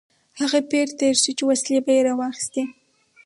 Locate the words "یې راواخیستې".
1.95-2.63